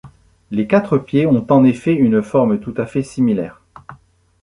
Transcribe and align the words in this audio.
Les 0.49 0.65
quatre 0.65 0.97
pieds 0.97 1.27
ont 1.27 1.45
en 1.51 1.63
effet 1.63 1.93
une 1.93 2.23
forme 2.23 2.59
tout 2.59 2.73
à 2.75 2.87
fait 2.87 3.03
similaire. 3.03 3.61